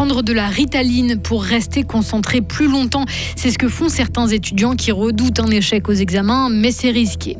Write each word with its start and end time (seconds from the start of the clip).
prendre 0.00 0.22
de 0.22 0.32
la 0.32 0.48
ritaline 0.48 1.20
pour 1.20 1.42
rester 1.42 1.82
concentré 1.82 2.40
plus 2.40 2.68
longtemps. 2.68 3.04
C'est 3.36 3.50
ce 3.50 3.58
que 3.58 3.68
font 3.68 3.90
certains 3.90 4.28
étudiants 4.28 4.74
qui 4.74 4.92
redoutent 4.92 5.40
un 5.40 5.50
échec 5.50 5.90
aux 5.90 5.92
examens, 5.92 6.48
mais 6.48 6.72
c'est 6.72 6.90
risqué. 6.90 7.36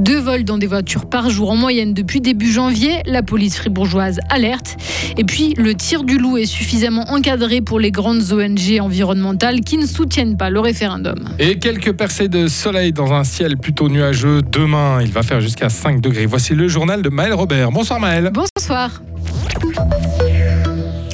Deux 0.00 0.18
vols 0.18 0.44
dans 0.44 0.56
des 0.56 0.66
voitures 0.66 1.04
par 1.04 1.28
jour 1.28 1.50
en 1.50 1.56
moyenne 1.56 1.92
depuis 1.92 2.22
début 2.22 2.50
janvier, 2.50 3.02
la 3.04 3.22
police 3.22 3.58
fribourgeoise 3.58 4.18
alerte. 4.30 4.78
Et 5.18 5.24
puis, 5.24 5.52
le 5.58 5.74
tir 5.74 6.04
du 6.04 6.16
loup 6.16 6.38
est 6.38 6.46
suffisamment 6.46 7.04
encadré 7.10 7.60
pour 7.60 7.78
les 7.78 7.90
grandes 7.90 8.32
ONG 8.32 8.80
environnementales 8.80 9.60
qui 9.60 9.76
ne 9.76 9.84
soutiennent 9.84 10.38
pas 10.38 10.48
le 10.48 10.58
référendum. 10.58 11.28
Et 11.38 11.58
quelques 11.58 11.92
percées 11.92 12.28
de 12.28 12.48
soleil 12.48 12.94
dans 12.94 13.12
un 13.12 13.24
ciel 13.24 13.58
plutôt 13.58 13.90
nuageux. 13.90 14.40
Demain, 14.40 15.02
il 15.02 15.12
va 15.12 15.22
faire 15.22 15.42
jusqu'à 15.42 15.68
5 15.68 16.00
degrés. 16.00 16.24
Voici 16.24 16.54
le 16.54 16.66
journal 16.66 17.02
de 17.02 17.10
Maël 17.10 17.34
Robert. 17.34 17.70
Bonsoir 17.70 18.00
Maël. 18.00 18.32
Bonsoir. 18.32 19.02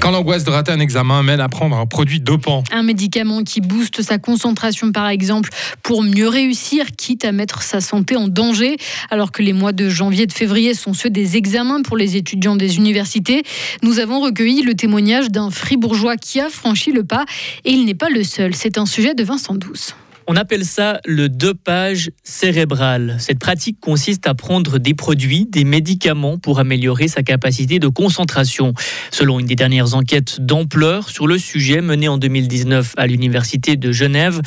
Quand 0.00 0.10
l'angoisse 0.10 0.45
de 0.45 0.50
rater 0.50 0.73
un 0.73 0.78
examen 0.78 1.23
mène 1.23 1.41
à 1.41 1.48
prendre 1.48 1.77
un 1.77 1.86
produit 1.86 2.20
dopant. 2.20 2.62
Un 2.70 2.82
médicament 2.82 3.42
qui 3.42 3.60
booste 3.60 4.02
sa 4.02 4.19
concentration, 4.19 4.92
par 4.92 5.09
exemple, 5.09 5.50
pour 5.82 6.02
mieux 6.02 6.28
réussir, 6.28 6.86
quitte 6.96 7.24
à 7.24 7.32
mettre 7.32 7.62
sa 7.62 7.80
santé 7.80 8.16
en 8.16 8.28
danger. 8.28 8.77
Alors 9.10 9.32
que 9.32 9.42
les 9.42 9.52
mois 9.52 9.72
de 9.72 9.88
janvier 9.88 10.24
et 10.24 10.27
de 10.27 10.32
février 10.32 10.74
sont 10.74 10.95
ceux 10.95 11.10
des 11.10 11.36
examens 11.36 11.82
pour 11.82 11.96
les 11.96 12.16
étudiants 12.16 12.56
des 12.56 12.77
universités, 12.77 13.42
nous 13.82 13.98
avons 13.98 14.20
recueilli 14.20 14.62
le 14.62 14.74
témoignage 14.74 15.30
d'un 15.30 15.50
fribourgeois 15.50 16.16
qui 16.16 16.41
a 16.41 16.48
franchi 16.48 16.92
le 16.92 17.05
pas. 17.05 17.24
Et 17.64 17.72
il 17.72 17.84
n'est 17.84 17.94
pas 17.94 18.10
le 18.10 18.22
seul. 18.22 18.55
C'est 18.55 18.78
un 18.78 18.86
sujet 18.86 19.14
de 19.14 19.24
Vincent 19.24 19.55
Douce. 19.55 19.94
On 20.29 20.35
appelle 20.35 20.65
ça 20.65 21.01
le 21.05 21.29
dopage 21.29 22.11
cérébral. 22.25 23.15
Cette 23.21 23.39
pratique 23.39 23.79
consiste 23.80 24.27
à 24.27 24.34
prendre 24.34 24.79
des 24.79 24.93
produits, 24.93 25.47
des 25.48 25.62
médicaments 25.62 26.37
pour 26.37 26.59
améliorer 26.59 27.06
sa 27.06 27.23
capacité 27.23 27.78
de 27.78 27.87
concentration. 27.87 28.75
Selon 29.12 29.39
une 29.39 29.47
des 29.47 29.55
dernières 29.55 29.95
enquêtes 29.95 30.41
d'ampleur 30.41 31.11
sur 31.11 31.28
le 31.28 31.39
sujet 31.39 31.81
menée 31.81 32.09
en 32.09 32.19
2019 32.19 32.95
à 32.97 33.06
l'Université 33.06 33.77
de 33.77 33.92
Genève, 33.92 34.41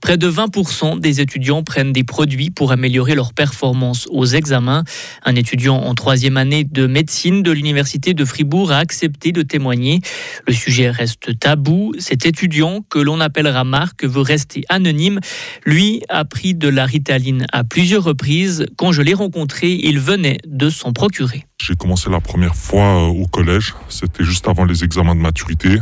près 0.00 0.16
de 0.16 0.26
20% 0.26 1.00
des 1.00 1.20
étudiants 1.20 1.62
prennent 1.62 1.92
des 1.92 2.04
produits 2.04 2.48
pour 2.48 2.72
améliorer 2.72 3.14
leur 3.14 3.34
performance 3.34 4.06
aux 4.10 4.24
examens. 4.24 4.84
Un 5.22 5.34
étudiant 5.34 5.76
en 5.76 5.94
troisième 5.94 6.38
année 6.38 6.64
de 6.64 6.86
médecine 6.86 7.42
de 7.42 7.50
l'Université 7.52 8.14
de 8.14 8.24
Fribourg 8.24 8.72
a 8.72 8.78
accepté 8.78 9.32
de 9.32 9.42
témoigner. 9.42 10.00
Le 10.48 10.54
sujet 10.54 10.88
reste 10.88 11.38
tabou. 11.38 11.92
Cet 11.98 12.24
étudiant, 12.24 12.80
que 12.88 12.98
l'on 12.98 13.20
appellera 13.20 13.64
Marc, 13.64 14.02
veut 14.04 14.22
rester 14.22 14.64
anonyme 14.70 15.20
lui 15.64 16.02
a 16.08 16.24
pris 16.24 16.54
de 16.54 16.68
la 16.68 16.86
ritaline 16.86 17.46
à 17.52 17.64
plusieurs 17.64 18.04
reprises. 18.04 18.66
Quand 18.76 18.92
je 18.92 19.02
l'ai 19.02 19.14
rencontré, 19.14 19.72
il 19.72 19.98
venait 19.98 20.38
de 20.46 20.70
s'en 20.70 20.92
procurer. 20.92 21.44
J'ai 21.62 21.74
commencé 21.74 22.10
la 22.10 22.20
première 22.20 22.54
fois 22.54 23.02
euh, 23.02 23.06
au 23.06 23.26
collège. 23.26 23.74
C'était 23.88 24.24
juste 24.24 24.48
avant 24.48 24.64
les 24.64 24.84
examens 24.84 25.14
de 25.14 25.20
maturité. 25.20 25.78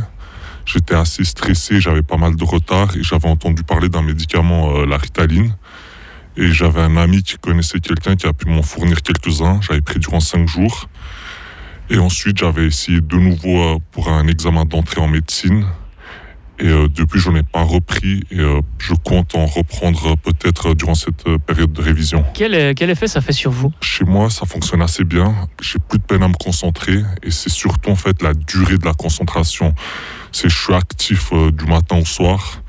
J'étais 0.65 0.95
assez 0.95 1.23
stressé, 1.23 1.79
j'avais 1.79 2.01
pas 2.01 2.17
mal 2.17 2.35
de 2.35 2.43
retard 2.43 2.95
et 2.97 3.03
j'avais 3.03 3.29
entendu 3.29 3.63
parler 3.63 3.87
d'un 3.87 4.01
médicament, 4.01 4.77
euh, 4.77 4.85
la 4.85 4.97
ritaline. 4.97 5.55
Et 6.37 6.51
j'avais 6.51 6.81
un 6.81 6.97
ami 6.97 7.23
qui 7.23 7.37
connaissait 7.37 7.79
quelqu'un 7.79 8.15
qui 8.15 8.27
a 8.27 8.33
pu 8.33 8.47
m'en 8.47 8.63
fournir 8.63 9.01
quelques-uns. 9.01 9.61
J'avais 9.61 9.81
pris 9.81 9.99
durant 9.99 10.19
cinq 10.19 10.47
jours. 10.47 10.89
Et 11.89 11.99
ensuite, 11.99 12.39
j'avais 12.39 12.65
essayé 12.65 12.99
de 12.99 13.15
nouveau 13.15 13.61
euh, 13.61 13.77
pour 13.91 14.09
un 14.09 14.27
examen 14.27 14.65
d'entrée 14.65 15.01
en 15.01 15.07
médecine. 15.07 15.65
Et 16.59 16.67
euh, 16.67 16.87
depuis, 16.87 17.19
je 17.19 17.29
n'en 17.29 17.35
ai 17.35 17.43
pas 17.43 17.63
repris 17.63 18.23
et 18.31 18.39
euh, 18.39 18.61
je 18.77 18.93
compte 18.93 19.35
en 19.35 19.45
reprendre 19.45 20.15
peut-être 20.17 20.73
durant 20.73 20.95
cette 20.95 21.27
euh, 21.27 21.37
période 21.37 21.73
de 21.73 21.81
révision. 21.81 22.23
Quel, 22.33 22.73
quel, 22.75 22.89
effet 22.89 23.07
ça 23.07 23.21
fait 23.21 23.33
sur 23.33 23.51
vous? 23.51 23.73
Chez 23.81 24.05
moi, 24.05 24.29
ça 24.29 24.45
fonctionne 24.45 24.81
assez 24.81 25.03
bien. 25.03 25.35
J'ai 25.61 25.79
plus 25.79 25.99
de 25.99 26.03
peine 26.03 26.23
à 26.23 26.27
me 26.27 26.33
concentrer 26.33 27.03
et 27.23 27.31
c'est 27.31 27.49
surtout 27.49 27.89
en 27.89 27.95
fait 27.95 28.21
la 28.21 28.33
durée 28.33 28.77
de 28.77 28.85
la 28.85 28.93
concentration. 28.93 29.73
C'est 30.31 30.49
je 30.49 30.57
suis 30.57 30.73
actif 30.73 31.31
du 31.31 31.65
matin 31.65 31.97
au 31.97 32.05
soir. 32.05 32.61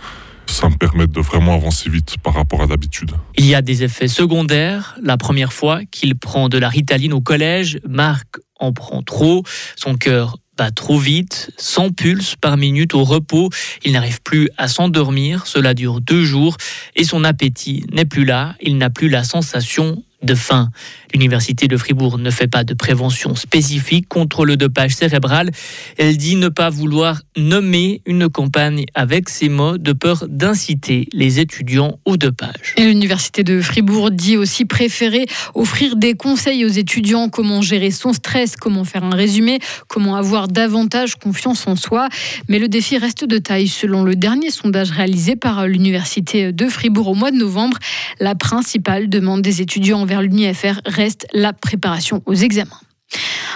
Ça 0.47 0.69
me 0.69 0.77
permet 0.77 1.07
de 1.07 1.21
vraiment 1.21 1.55
avancer 1.55 1.91
vite 1.91 2.17
par 2.23 2.35
rapport 2.35 2.63
à 2.63 2.67
d'habitude. 2.67 3.13
Il 3.37 3.47
y 3.47 3.55
a 3.55 3.63
des 3.63 3.83
effets 3.83 4.09
secondaires. 4.09 4.97
La 5.03 5.17
première 5.17 5.53
fois 5.53 5.81
qu'il 5.91 6.17
prend 6.17 6.49
de 6.49 6.59
la 6.59 6.69
ritaline 6.69 7.13
au 7.13 7.21
collège, 7.21 7.81
Marc 7.89 8.39
en 8.59 8.73
prend 8.73 9.03
trop. 9.03 9.43
Son 9.77 9.97
cœur 9.97 10.37
bat 10.57 10.71
trop 10.71 10.99
vite, 10.99 11.51
sans 11.57 11.91
pulse 11.91 12.35
par 12.37 12.57
minute 12.57 12.95
au 12.95 13.05
repos. 13.05 13.51
Il 13.85 13.93
n'arrive 13.93 14.23
plus 14.23 14.49
à 14.57 14.69
s'endormir. 14.69 15.47
Cela 15.47 15.75
dure 15.75 16.01
deux 16.01 16.25
jours 16.25 16.57
et 16.95 17.05
son 17.05 17.25
appétit 17.25 17.85
n'est 17.93 18.05
plus 18.05 18.25
là. 18.25 18.55
Il 18.61 18.79
n'a 18.79 18.91
plus 18.91 19.09
la 19.09 19.25
sensation 19.25 20.03
de 20.23 20.35
faim. 20.35 20.71
L'Université 21.13 21.69
de 21.69 21.77
Fribourg 21.77 22.19
ne 22.19 22.31
fait 22.31 22.47
pas 22.47 22.65
de 22.65 22.75
prévention 22.75 23.35
spécifique 23.35 24.09
contre 24.09 24.45
le 24.45 24.57
dopage 24.57 24.95
cérébral. 24.95 25.51
Elle 25.99 26.17
dit 26.17 26.37
ne 26.37 26.49
pas 26.49 26.71
vouloir 26.71 27.23
nommer 27.37 28.01
une 28.07 28.29
campagne 28.29 28.85
avec 28.95 29.29
ces 29.29 29.49
mots 29.49 29.79
de 29.79 29.93
peur 29.93 30.25
d'inciter 30.29 31.09
les 31.13 31.39
étudiants 31.39 31.99
au 32.05 32.17
dopage. 32.17 32.75
Et 32.77 32.85
l'Université 32.85 33.45
de 33.45 33.61
Fribourg 33.61 34.11
dit 34.11 34.37
aussi 34.37 34.65
préférer 34.65 35.27
offrir 35.55 35.97
des 35.97 36.15
conseils 36.15 36.65
aux 36.65 36.69
étudiants 36.69 37.29
comment 37.29 37.61
gérer 37.61 37.91
son 37.91 38.13
stress, 38.13 38.57
comment 38.57 38.85
faire 38.85 39.05
un 39.05 39.15
résumé, 39.15 39.59
comment 39.89 40.17
avoir 40.17 40.49
davantage 40.49 41.17
confiance 41.17 41.67
en 41.67 41.77
soi. 41.77 42.09
Mais 42.49 42.59
le 42.59 42.69
défi 42.69 42.97
reste 42.97 43.25
de 43.25 43.39
taille. 43.39 43.69
Selon 43.69 44.03
le 44.03 44.17
dernier 44.17 44.51
sondage 44.51 44.91
réalisé 44.91 45.37
par 45.37 45.67
l'Université 45.67 46.53
de 46.53 46.69
Fribourg 46.69 47.09
au 47.09 47.15
mois 47.15 47.31
de 47.31 47.37
novembre, 47.37 47.79
la 48.21 48.35
principale 48.35 49.09
demande 49.09 49.43
des 49.43 49.61
étudiants 49.61 50.06
vers 50.07 50.23
l'UNIFR 50.23 50.81
reste 50.87 51.27
la 51.33 51.53
préparation 51.53 52.23
aux 52.27 52.35
examens. 52.35 52.81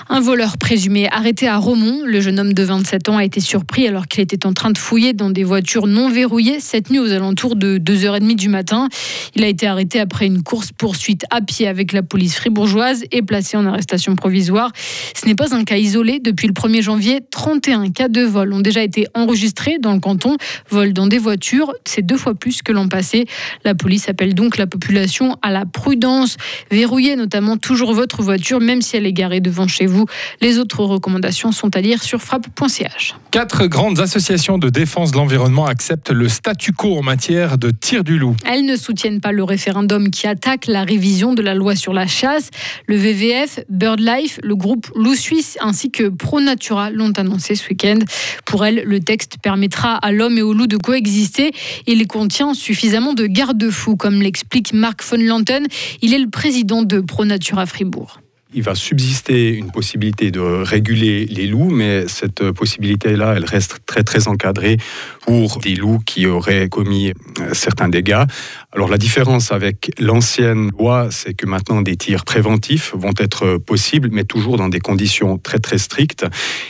Un 0.08 0.20
voleur 0.20 0.58
présumé 0.58 1.08
arrêté 1.08 1.46
à 1.46 1.56
Romont, 1.56 2.02
le 2.04 2.20
jeune 2.20 2.40
homme 2.40 2.52
de 2.52 2.62
27 2.62 3.08
ans 3.10 3.18
a 3.18 3.24
été 3.24 3.40
surpris 3.40 3.86
alors 3.86 4.08
qu'il 4.08 4.22
était 4.22 4.46
en 4.46 4.52
train 4.52 4.70
de 4.70 4.78
fouiller 4.78 5.12
dans 5.12 5.30
des 5.30 5.44
voitures 5.44 5.86
non 5.86 6.08
verrouillées 6.08 6.58
cette 6.58 6.90
nuit 6.90 6.98
aux 6.98 7.12
alentours 7.12 7.54
de 7.54 7.78
2h30 7.78 8.34
du 8.34 8.48
matin. 8.48 8.88
Il 9.34 9.44
a 9.44 9.46
été 9.46 9.66
arrêté 9.66 10.00
après 10.00 10.26
une 10.26 10.42
course-poursuite 10.42 11.26
à 11.30 11.40
pied 11.40 11.68
avec 11.68 11.92
la 11.92 12.02
police 12.02 12.34
fribourgeoise 12.34 13.04
et 13.12 13.22
placé 13.22 13.56
en 13.56 13.66
arrestation 13.66 14.16
provisoire. 14.16 14.72
Ce 15.14 15.26
n'est 15.26 15.34
pas 15.34 15.54
un 15.54 15.64
cas 15.64 15.76
isolé. 15.76 16.18
Depuis 16.18 16.48
le 16.48 16.54
1er 16.54 16.82
janvier, 16.82 17.20
31 17.30 17.90
cas 17.90 18.08
de 18.08 18.22
vol 18.22 18.52
ont 18.52 18.60
déjà 18.60 18.82
été 18.82 19.06
enregistrés 19.14 19.78
dans 19.78 19.92
le 19.92 20.00
canton. 20.00 20.36
Vol 20.70 20.92
dans 20.92 21.06
des 21.06 21.18
voitures, 21.18 21.72
c'est 21.84 22.02
deux 22.02 22.16
fois 22.16 22.34
plus 22.34 22.62
que 22.62 22.72
l'an 22.72 22.88
passé. 22.88 23.26
La 23.64 23.74
police 23.74 24.08
appelle 24.08 24.34
donc 24.34 24.56
la 24.56 24.66
population 24.66 25.36
à 25.42 25.50
la 25.50 25.66
prudence. 25.66 26.36
Verrouillez 26.70 27.16
notamment 27.16 27.56
toujours 27.56 27.92
votre 27.92 28.22
voiture, 28.22 28.60
même 28.60 28.82
si 28.82 28.96
elle 28.96 29.06
est 29.06 29.12
garée 29.12 29.39
devant 29.40 29.68
chez 29.68 29.86
vous. 29.86 30.06
Les 30.40 30.58
autres 30.58 30.84
recommandations 30.84 31.52
sont 31.52 31.74
à 31.76 31.80
lire 31.80 32.02
sur 32.02 32.20
frappe.ch. 32.20 33.14
Quatre 33.30 33.66
grandes 33.66 34.00
associations 34.00 34.58
de 34.58 34.68
défense 34.68 35.12
de 35.12 35.16
l'environnement 35.16 35.66
acceptent 35.66 36.10
le 36.10 36.28
statu 36.28 36.72
quo 36.72 36.98
en 36.98 37.02
matière 37.02 37.58
de 37.58 37.70
tir 37.70 38.04
du 38.04 38.18
loup. 38.18 38.36
Elles 38.44 38.64
ne 38.64 38.76
soutiennent 38.76 39.20
pas 39.20 39.32
le 39.32 39.44
référendum 39.44 40.10
qui 40.10 40.26
attaque 40.26 40.66
la 40.66 40.84
révision 40.84 41.34
de 41.34 41.42
la 41.42 41.54
loi 41.54 41.76
sur 41.76 41.92
la 41.92 42.06
chasse. 42.06 42.50
Le 42.86 42.96
VVF, 42.96 43.60
BirdLife, 43.68 44.40
le 44.42 44.56
groupe 44.56 44.90
Loup 44.94 45.14
Suisse 45.14 45.58
ainsi 45.60 45.90
que 45.90 46.08
ProNatura 46.08 46.90
l'ont 46.90 47.12
annoncé 47.12 47.54
ce 47.54 47.68
week-end. 47.68 47.98
Pour 48.44 48.64
elles, 48.64 48.82
le 48.84 49.00
texte 49.00 49.36
permettra 49.42 49.94
à 49.94 50.12
l'homme 50.12 50.38
et 50.38 50.42
au 50.42 50.52
loup 50.52 50.66
de 50.66 50.76
coexister. 50.76 51.52
Il 51.86 52.06
contient 52.06 52.54
suffisamment 52.54 53.14
de 53.14 53.26
garde-fous, 53.26 53.96
comme 53.96 54.22
l'explique 54.22 54.72
Marc 54.72 55.04
von 55.04 55.18
Lanten. 55.18 55.66
Il 56.02 56.14
est 56.14 56.18
le 56.18 56.30
président 56.30 56.82
de 56.82 57.00
ProNatura 57.00 57.66
Fribourg 57.66 58.20
il 58.52 58.62
va 58.62 58.74
subsister 58.74 59.54
une 59.54 59.70
possibilité 59.70 60.30
de 60.30 60.40
réguler 60.40 61.26
les 61.26 61.46
loups, 61.46 61.70
mais 61.70 62.08
cette 62.08 62.50
possibilité-là, 62.50 63.34
elle 63.36 63.44
reste 63.44 63.78
très 63.86 64.02
très 64.02 64.26
encadrée 64.28 64.76
pour 65.20 65.58
des 65.58 65.74
loups 65.74 66.00
qui 66.04 66.26
auraient 66.26 66.68
commis 66.68 67.10
euh, 67.10 67.52
certains 67.52 67.88
dégâts. 67.88 68.24
Alors 68.72 68.88
la 68.88 68.98
différence 68.98 69.52
avec 69.52 69.92
l'ancienne 70.00 70.70
loi, 70.78 71.08
c'est 71.10 71.34
que 71.34 71.46
maintenant 71.46 71.82
des 71.82 71.96
tirs 71.96 72.24
préventifs 72.24 72.92
vont 72.94 73.14
être 73.18 73.58
possibles, 73.58 74.08
mais 74.10 74.24
toujours 74.24 74.56
dans 74.56 74.68
des 74.68 74.80
conditions 74.80 75.38
très 75.38 75.58
très 75.58 75.78
strictes. 75.78 76.26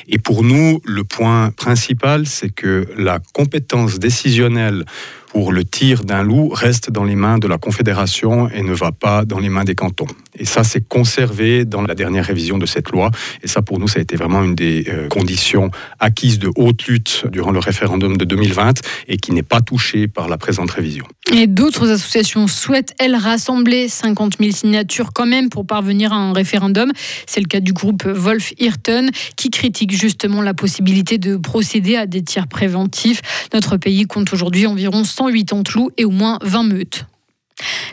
Et 0.08 0.18
pour 0.18 0.42
nous, 0.42 0.80
le 0.84 1.04
point 1.04 1.50
principal, 1.50 2.26
c'est 2.26 2.50
que 2.50 2.86
la 2.96 3.20
compétence 3.32 3.98
décisionnelle 3.98 4.84
pour 5.32 5.52
le 5.52 5.64
tir 5.64 6.04
d'un 6.04 6.22
loup 6.22 6.48
reste 6.48 6.90
dans 6.90 7.04
les 7.04 7.14
mains 7.14 7.38
de 7.38 7.46
la 7.46 7.56
Confédération 7.56 8.48
et 8.48 8.62
ne 8.62 8.72
va 8.72 8.90
pas 8.90 9.24
dans 9.24 9.38
les 9.38 9.48
mains 9.48 9.64
des 9.64 9.76
cantons. 9.76 10.06
Et 10.36 10.44
ça, 10.44 10.64
c'est 10.64 10.86
conservé 10.86 11.64
dans 11.64 11.82
la 11.82 11.94
dernière 11.94 12.24
révision 12.24 12.58
de 12.58 12.66
cette 12.66 12.90
loi. 12.90 13.10
Et 13.42 13.48
ça, 13.48 13.62
pour 13.62 13.78
nous, 13.78 13.88
ça 13.88 13.98
a 14.00 14.02
été 14.02 14.16
vraiment 14.16 14.42
une 14.42 14.54
des 14.54 14.86
euh, 14.88 15.08
conditions 15.08 15.70
acquises 15.98 16.38
de 16.38 16.50
haute 16.56 16.84
lutte 16.86 17.26
durant 17.30 17.52
le 17.52 17.60
référendum 17.60 18.16
de 18.16 18.24
2020 18.24 18.80
et 19.08 19.18
qui 19.18 19.32
n'est 19.32 19.42
pas 19.42 19.60
touchée 19.60 20.08
par 20.08 20.28
la 20.28 20.36
présente 20.36 20.70
révision. 20.70 21.04
Et 21.32 21.46
d'autres 21.46 21.90
associations 21.90 22.48
souhaitent, 22.48 22.94
elles, 22.98 23.14
rassembler 23.14 23.88
50 23.88 24.38
000 24.40 24.50
signatures 24.50 25.12
quand 25.12 25.26
même 25.26 25.48
pour 25.48 25.64
parvenir 25.64 26.12
à 26.12 26.16
un 26.16 26.32
référendum. 26.32 26.90
C'est 27.26 27.40
le 27.40 27.46
cas 27.46 27.60
du 27.60 27.72
groupe 27.72 28.04
Wolf 28.04 28.52
Hirten 28.58 29.10
qui 29.36 29.50
critique 29.50 29.92
justement 29.92 30.42
la 30.42 30.54
possibilité 30.54 31.18
de 31.18 31.36
procéder 31.36 31.96
à 31.96 32.06
des 32.06 32.22
tirs 32.22 32.48
préventifs. 32.48 33.20
Notre 33.54 33.76
pays 33.76 34.06
compte 34.06 34.32
aujourd'hui 34.32 34.66
environ 34.66 35.04
180 35.20 35.74
loups 35.74 35.90
et 35.96 36.04
au 36.04 36.10
moins 36.10 36.38
20 36.42 36.62
meutes. 36.64 37.06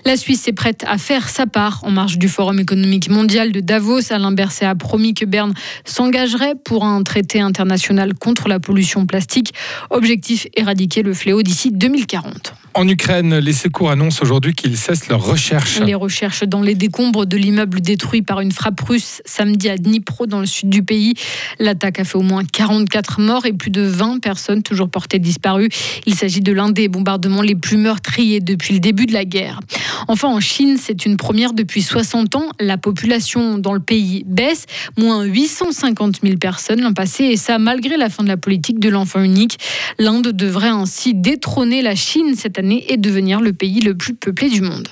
La 0.06 0.16
Suisse 0.16 0.48
est 0.48 0.54
prête 0.54 0.86
à 0.88 0.98
faire 0.98 1.28
sa 1.28 1.46
part 1.46 1.82
en 1.84 1.92
marge 1.92 2.18
du 2.18 2.30
Forum 2.30 2.60
économique 2.60 3.10
mondial 3.10 3.52
de 3.52 3.60
Davos. 3.60 4.14
Alain 4.14 4.32
Berset 4.32 4.66
a 4.66 4.76
promis 4.76 5.14
que 5.14 5.26
Berne 5.26 5.54
s'engagerait 5.84 6.56
pour 6.56 6.86
un 6.86 7.04
traité 7.04 7.42
international 7.42 8.14
contre 8.14 8.48
la 8.48 8.60
pollution 8.60 9.06
plastique. 9.06 9.54
Objectif 9.90 10.48
éradiquer 10.56 11.04
le 11.04 11.14
fléau 11.14 11.42
d'ici 11.42 11.72
2040. 11.72 12.54
En 12.78 12.88
Ukraine, 12.88 13.40
les 13.40 13.54
secours 13.54 13.90
annoncent 13.90 14.22
aujourd'hui 14.22 14.54
qu'ils 14.54 14.78
cessent 14.78 15.08
leurs 15.08 15.26
recherches. 15.26 15.80
Les 15.80 15.96
recherches 15.96 16.44
dans 16.44 16.62
les 16.62 16.76
décombres 16.76 17.26
de 17.26 17.36
l'immeuble 17.36 17.82
détruit 17.82 18.22
par 18.22 18.40
une 18.40 18.52
frappe 18.52 18.80
russe 18.82 19.24
samedi 19.26 19.68
à 19.68 19.78
Dnipro 19.80 20.28
dans 20.28 20.40
le 20.40 20.46
sud 20.46 20.70
du 20.70 20.84
pays. 20.84 21.16
L'attaque 21.58 22.00
a 22.00 22.04
fait 22.04 22.20
au 22.20 22.22
moins 22.22 22.46
44 22.46 23.20
morts 23.20 23.48
et 23.48 23.54
plus 23.54 23.72
de 23.72 23.82
20 23.82 24.20
personnes 24.20 24.62
toujours 24.62 24.90
portées 24.90 25.18
disparues. 25.18 25.70
Il 26.06 26.14
s'agit 26.14 26.42
de 26.42 26.52
l'un 26.52 26.70
des 26.70 26.88
bombardements 26.88 27.42
les 27.42 27.56
plus 27.56 27.78
meurtriers 27.78 28.42
depuis 28.42 28.76
le 28.76 28.80
début 28.80 29.08
de 29.08 29.14
la 29.14 29.26
guerre. 29.26 29.60
Enfin, 30.08 30.28
en 30.30 30.40
Chine, 30.40 30.78
c'est 30.80 31.06
une 31.06 31.18
première 31.18 31.54
depuis 31.54 31.82
60 31.82 32.36
ans. 32.36 32.50
La 32.60 32.78
population 32.78 33.58
dans 33.58 33.74
le 33.74 33.80
pays 33.80 34.24
baisse, 34.26 34.66
moins 34.98 35.24
850 35.24 36.20
000 36.24 36.38
personnes 36.38 36.82
l'an 36.82 36.94
passé, 36.94 37.26
et 37.26 37.38
ça 37.38 37.58
malgré 37.60 37.98
la 37.98 38.10
fin 38.10 38.24
de 38.24 38.30
la 38.30 38.38
politique 38.38 38.80
de 38.80 38.90
l'enfant 38.90 39.22
unique. 39.22 39.58
L'Inde 40.00 40.28
devrait 40.28 40.70
ainsi 40.70 41.14
détrôner 41.14 41.82
la 41.82 41.96
Chine 41.96 42.36
cette 42.36 42.60
année 42.60 42.86
et 42.90 42.98
devenir 42.98 43.42
le 43.42 43.54
pays 43.54 43.82
le 43.82 43.96
plus 43.96 44.14
peuplé 44.14 44.50
du 44.50 44.62
monde. 44.62 44.88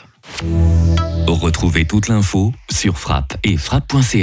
Retrouvez 1.27 1.85
toute 1.85 2.07
l'info 2.07 2.53
sur 2.69 2.97
frappe 2.97 3.37
et 3.43 3.57
frappe.ch. 3.57 4.13